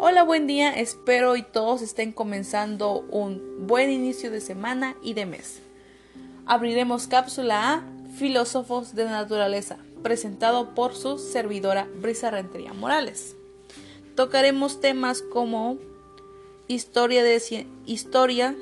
[0.00, 5.26] Hola, buen día, espero y todos estén comenzando un buen inicio de semana y de
[5.26, 5.58] mes.
[6.46, 7.82] Abriremos cápsula A,
[8.16, 13.34] Filósofos de Naturaleza, presentado por su servidora Brisa Rentería Morales.
[14.14, 15.78] Tocaremos temas como
[16.68, 18.54] historia, de, historia,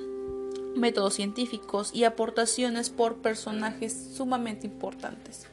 [0.75, 5.47] métodos científicos y aportaciones por personajes sumamente importantes,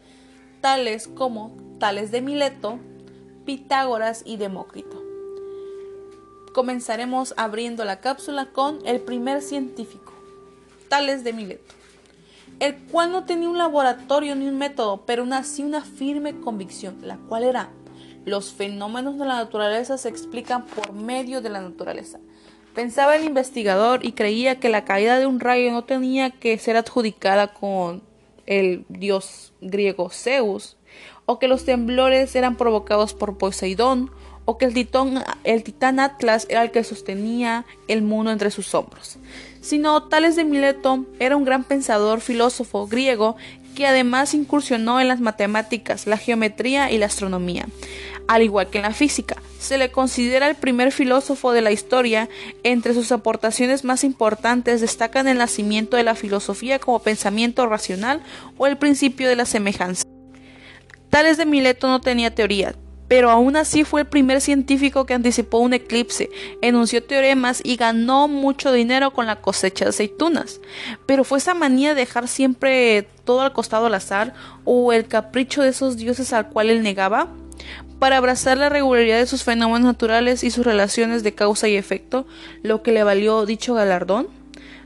[0.61, 2.79] tales como Tales de Mileto,
[3.43, 5.02] Pitágoras y Demócrito.
[6.53, 10.13] Comenzaremos abriendo la cápsula con el primer científico,
[10.87, 11.73] Tales de Mileto,
[12.59, 17.17] el cual no tenía un laboratorio ni un método, pero así una firme convicción, la
[17.17, 17.69] cual era
[18.25, 22.19] los fenómenos de la naturaleza se explican por medio de la naturaleza.
[22.73, 26.77] Pensaba el investigador y creía que la caída de un rayo no tenía que ser
[26.77, 28.01] adjudicada con
[28.45, 30.77] el dios griego Zeus,
[31.25, 34.11] o que los temblores eran provocados por Poseidón,
[34.45, 38.73] o que el titán, el titán Atlas era el que sostenía el mundo entre sus
[38.75, 39.17] hombros,
[39.61, 43.35] sino Tales de Mileto era un gran pensador filósofo griego
[43.73, 47.67] que además incursionó en las matemáticas, la geometría y la astronomía,
[48.27, 49.35] al igual que en la física.
[49.59, 52.29] Se le considera el primer filósofo de la historia.
[52.63, 58.21] Entre sus aportaciones más importantes destacan el nacimiento de la filosofía como pensamiento racional
[58.57, 60.03] o el principio de la semejanza.
[61.09, 62.75] Tales de Mileto no tenía teoría,
[63.07, 66.29] pero aún así fue el primer científico que anticipó un eclipse,
[66.61, 70.61] enunció teoremas y ganó mucho dinero con la cosecha de aceitunas.
[71.05, 74.33] Pero fue esa manía de dejar siempre todo al costado al azar
[74.65, 77.27] o el capricho de esos dioses al cual él negaba
[77.99, 82.25] para abrazar la regularidad de sus fenómenos naturales y sus relaciones de causa y efecto,
[82.61, 84.27] lo que le valió dicho galardón.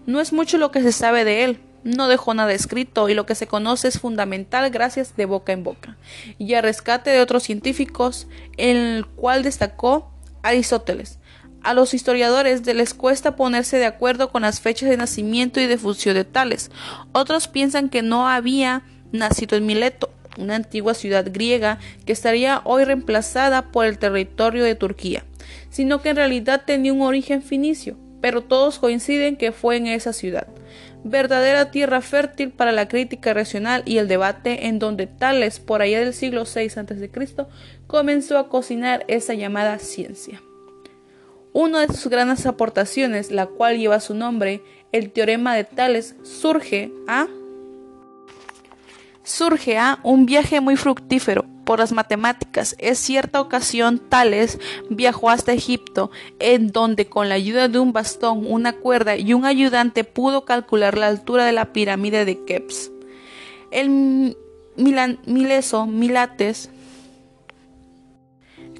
[0.05, 3.25] No es mucho lo que se sabe de él, no dejó nada escrito y lo
[3.25, 5.97] que se conoce es fundamental gracias de boca en boca
[6.37, 10.11] y a rescate de otros científicos, en el cual destacó
[10.43, 11.19] Aristóteles.
[11.63, 15.77] A los historiadores les cuesta ponerse de acuerdo con las fechas de nacimiento y de
[15.77, 16.71] función de tales.
[17.13, 22.83] Otros piensan que no había nacido en Mileto, una antigua ciudad griega que estaría hoy
[22.83, 25.23] reemplazada por el territorio de Turquía,
[25.69, 30.13] sino que en realidad tenía un origen finicio, pero todos coinciden que fue en esa
[30.13, 30.47] ciudad
[31.03, 35.99] verdadera tierra fértil para la crítica racional y el debate, en donde Tales, por allá
[35.99, 37.11] del siglo VI a.C.,
[37.87, 40.41] comenzó a cocinar esa llamada ciencia.
[41.53, 46.91] Una de sus grandes aportaciones, la cual lleva su nombre, el teorema de Tales, surge
[47.07, 47.27] a
[49.23, 52.75] surge a un viaje muy fructífero por las matemáticas.
[52.79, 54.57] Es cierta ocasión Tales
[54.89, 59.43] viajó hasta Egipto, en donde con la ayuda de un bastón, una cuerda y un
[59.43, 62.89] ayudante pudo calcular la altura de la pirámide de Keps.
[63.69, 64.37] El
[64.77, 66.69] Mileso Milates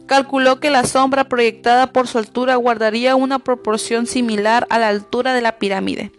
[0.06, 5.34] calculó que la sombra proyectada por su altura guardaría una proporción similar a la altura
[5.34, 6.14] de la pirámide.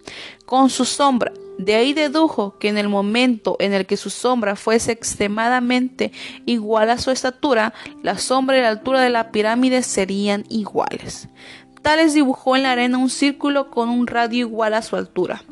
[0.44, 4.56] Con su sombra de ahí dedujo que en el momento en el que su sombra
[4.56, 6.12] fuese extremadamente
[6.46, 11.28] igual a su estatura, la sombra y la altura de la pirámide serían iguales.
[11.82, 15.42] Tales dibujó en la arena un círculo con un radio igual a su altura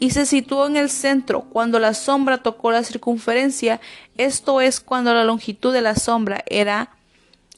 [0.00, 3.80] y se situó en el centro cuando la sombra tocó la circunferencia,
[4.16, 6.90] esto es cuando la longitud de la sombra era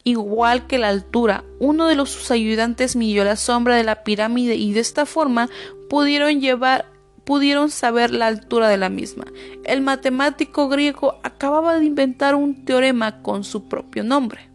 [0.05, 1.45] igual que la altura.
[1.59, 5.49] Uno de los sus ayudantes midió la sombra de la pirámide y de esta forma
[5.91, 6.90] pudieron llevar
[7.31, 9.25] pudieron saber la altura de la misma.
[9.63, 14.51] El matemático griego acababa de inventar un teorema con su propio nombre,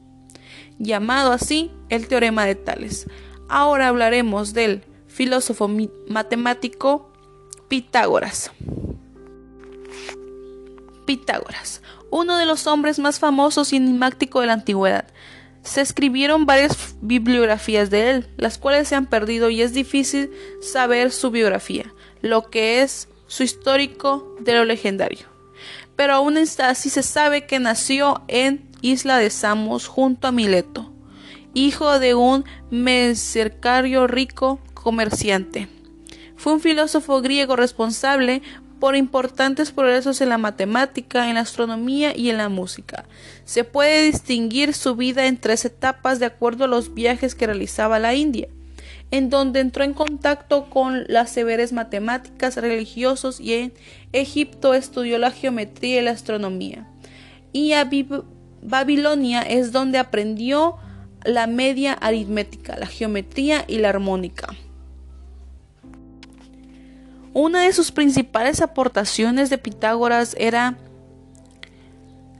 [0.78, 3.10] llamado así el teorema de Tales.
[3.48, 5.70] Ahora hablaremos del filósofo
[6.10, 7.14] matemático
[7.70, 8.52] Pitágoras.
[11.06, 15.08] Pitágoras, uno de los hombres más famosos y enigmáticos de la antigüedad.
[15.64, 21.14] Se escribieron varias bibliografías de él, las cuales se han perdido y es difícil saber
[21.14, 21.95] su biografía
[22.26, 25.28] lo que es su histórico de lo legendario.
[25.96, 30.92] Pero aún así se sabe que nació en Isla de Samos junto a Mileto,
[31.54, 35.68] hijo de un mercenario rico comerciante.
[36.36, 38.42] Fue un filósofo griego responsable
[38.80, 43.06] por importantes progresos en la matemática, en la astronomía y en la música.
[43.46, 47.98] Se puede distinguir su vida en tres etapas de acuerdo a los viajes que realizaba
[47.98, 48.48] a la India
[49.12, 53.74] en donde entró en contacto con las severas matemáticas religiosos y en
[54.12, 56.88] Egipto estudió la geometría y la astronomía.
[57.54, 57.90] Y a
[58.62, 60.78] Babilonia es donde aprendió
[61.24, 64.50] la media aritmética, la geometría y la armónica.
[67.34, 70.78] Una de sus principales aportaciones de Pitágoras era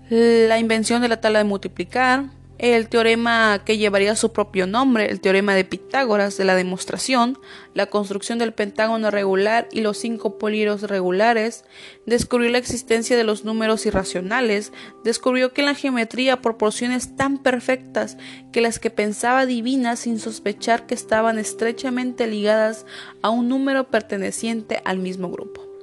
[0.10, 2.26] la invención de la tabla de multiplicar,
[2.58, 7.38] el teorema que llevaría su propio nombre, el teorema de Pitágoras de la demostración,
[7.74, 11.66] la construcción del pentágono regular y los cinco polígonos regulares,
[12.06, 14.72] descubrió la existencia de los números irracionales,
[15.04, 18.18] descubrió que la geometría proporciones tan perfectas
[18.54, 22.86] que las que pensaba divinas sin sospechar que estaban estrechamente ligadas
[23.22, 25.75] a un número perteneciente al mismo grupo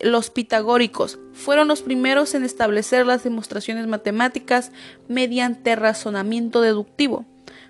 [0.00, 4.70] los pitagóricos fueron los primeros en establecer las demostraciones matemáticas
[5.08, 7.24] mediante razonamiento deductivo,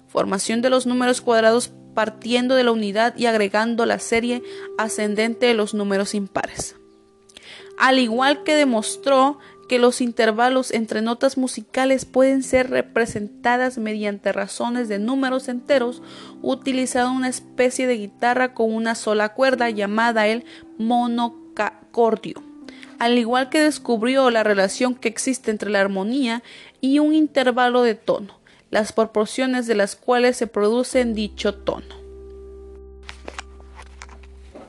[0.06, 4.43] formación de los números cuadrados partiendo de la unidad y agregando la serie
[4.76, 6.76] ascendente de los números impares.
[7.79, 9.38] Al igual que demostró
[9.69, 16.03] que los intervalos entre notas musicales pueden ser representadas mediante razones de números enteros,
[16.43, 20.44] utilizando una especie de guitarra con una sola cuerda llamada el
[21.58, 22.49] mono
[22.99, 26.43] al igual que descubrió la relación que existe entre la armonía
[26.81, 28.40] y un intervalo de tono,
[28.70, 31.94] las proporciones de las cuales se produce en dicho tono.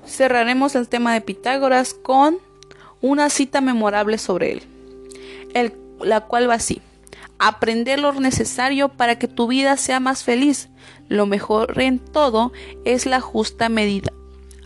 [0.06, 2.38] Cerraremos el tema de Pitágoras con
[3.01, 4.51] una cita memorable sobre
[5.53, 6.81] él, la cual va así.
[7.39, 10.69] Aprender lo necesario para que tu vida sea más feliz.
[11.07, 12.51] Lo mejor en todo
[12.83, 14.12] es la justa medida.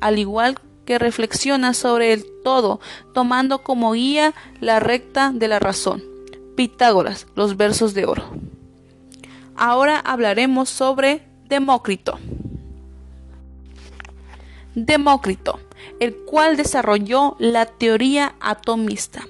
[0.01, 2.79] Al igual que reflexiona sobre el todo,
[3.13, 6.03] tomando como guía la recta de la razón.
[6.55, 8.25] Pitágoras, los versos de oro.
[9.55, 12.19] Ahora hablaremos sobre Demócrito.
[14.75, 15.59] Demócrito,
[15.99, 19.25] el cual desarrolló la teoría atomista.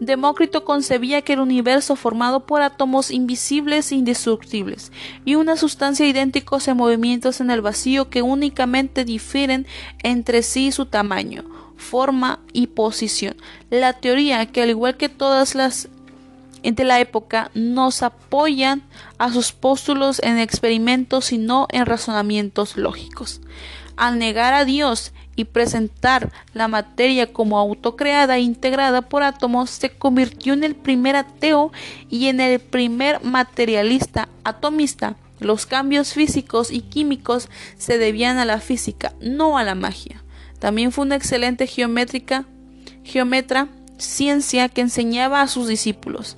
[0.00, 4.92] Demócrito concebía que el universo formado por átomos invisibles e indestructibles
[5.24, 9.66] y una sustancia idénticos en movimientos en el vacío que únicamente difieren
[10.02, 11.44] entre sí su tamaño,
[11.76, 13.36] forma y posición.
[13.70, 15.88] La teoría que al igual que todas las
[16.72, 18.82] de la época nos apoyan
[19.18, 23.42] a sus póstulos en experimentos y no en razonamientos lógicos.
[23.96, 29.90] Al negar a Dios y presentar la materia como autocreada e integrada por átomos, se
[29.90, 31.72] convirtió en el primer ateo
[32.10, 35.16] y en el primer materialista atomista.
[35.40, 40.22] Los cambios físicos y químicos se debían a la física, no a la magia.
[40.58, 42.46] También fue una excelente geométrica,
[43.02, 46.36] geometra, ciencia que enseñaba a sus discípulos.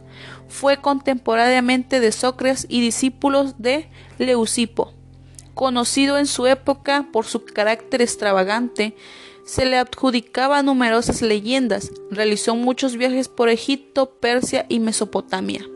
[0.48, 3.88] Fue contemporáneamente de Sócrates y discípulos de
[4.18, 4.95] Leucipo
[5.56, 8.94] conocido en su época por su carácter extravagante,
[9.42, 15.66] se le adjudicaba numerosas leyendas, realizó muchos viajes por Egipto, Persia y Mesopotamia.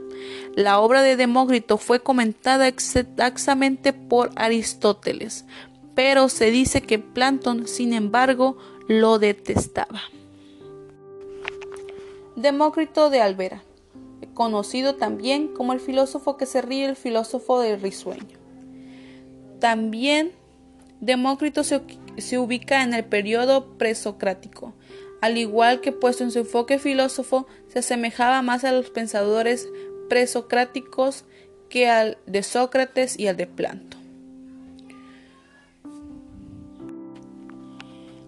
[0.54, 5.46] La obra de Demócrito fue comentada exactamente por Aristóteles,
[5.94, 10.02] pero se dice que Platón, sin embargo, lo detestaba.
[12.36, 13.62] Demócrito de Albera,
[14.34, 18.39] conocido también como el filósofo que se ríe, el filósofo del risueño.
[19.60, 20.32] También
[21.00, 24.74] Demócrito se, ubica en el periodo presocrático,
[25.22, 29.68] al igual que puesto en su enfoque filósofo, se asemejaba más a los pensadores
[30.10, 31.24] presocráticos
[31.70, 33.99] que al de Sócrates y al de Planto.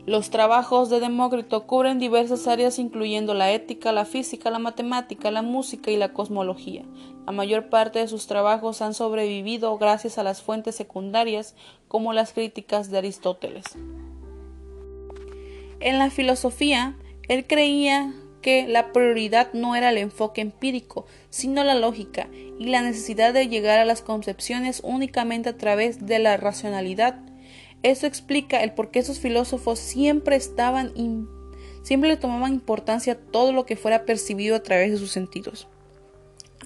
[0.04, 5.42] Los trabajos de Demócrito cubren diversas áreas incluyendo la ética, la física, la matemática, la
[5.42, 6.82] música y la cosmología.
[7.24, 11.54] La mayor parte de sus trabajos han sobrevivido gracias a las fuentes secundarias
[11.86, 13.64] como las críticas de Aristóteles.
[15.78, 16.96] En la filosofía,
[17.28, 22.28] él creía que la prioridad no era el enfoque empírico, sino la lógica
[22.58, 27.20] y la necesidad de llegar a las concepciones únicamente a través de la racionalidad
[27.82, 30.92] eso explica el por qué esos filósofos siempre estaban
[31.82, 35.66] siempre le tomaban importancia todo lo que fuera percibido a través de sus sentidos,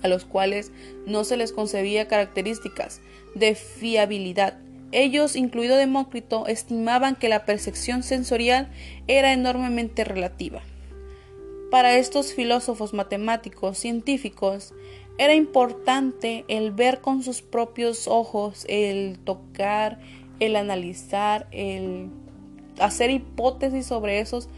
[0.03, 0.73] a los cuales
[1.07, 3.01] no se les concebía características
[3.35, 4.59] de fiabilidad.
[4.93, 8.71] Ellos, incluido Demócrito, estimaban que la percepción sensorial
[9.09, 10.63] era enormemente relativa.
[11.71, 14.73] Para estos filósofos matemáticos, científicos,
[15.19, 19.99] era importante el ver con sus propios ojos, el tocar,
[20.41, 22.11] el analizar, el
[22.81, 24.49] hacer hipótesis sobre esos,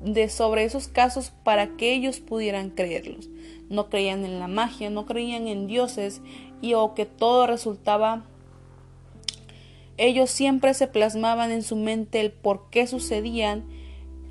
[0.00, 3.28] de, sobre esos casos para que ellos pudieran creerlos.
[3.68, 6.22] No creían en la magia, no creían en dioses
[6.60, 8.24] y o que todo resultaba
[9.98, 13.64] ellos siempre se plasmaban en su mente el por qué sucedían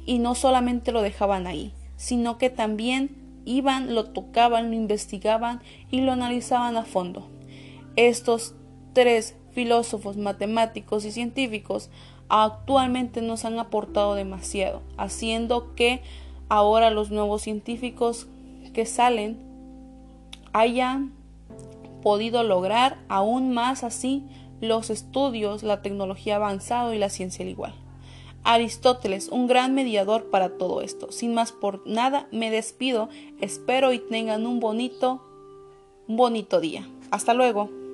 [0.05, 6.01] y no solamente lo dejaban ahí, sino que también iban, lo tocaban, lo investigaban y
[6.01, 7.27] lo analizaban a fondo.
[7.95, 8.53] Estos
[8.93, 11.89] tres filósofos, matemáticos y científicos
[12.29, 16.01] actualmente nos han aportado demasiado, haciendo que
[16.49, 18.27] ahora los nuevos científicos
[18.73, 19.37] que salen
[20.53, 21.13] hayan
[22.03, 24.23] podido lograr aún más así
[24.61, 27.73] los estudios, la tecnología avanzada y la ciencia al igual.
[28.43, 31.11] Aristóteles, un gran mediador para todo esto.
[31.11, 33.09] Sin más por nada, me despido.
[33.41, 35.23] Espero y tengan un bonito,
[36.07, 36.87] un bonito día.
[37.09, 37.84] Hasta luego.